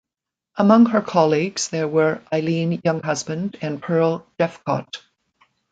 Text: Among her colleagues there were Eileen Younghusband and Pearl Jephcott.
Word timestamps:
Among 0.55 0.87
her 0.87 1.01
colleagues 1.01 1.69
there 1.69 1.87
were 1.87 2.23
Eileen 2.33 2.81
Younghusband 2.81 3.57
and 3.61 3.79
Pearl 3.83 4.25
Jephcott. 4.39 4.97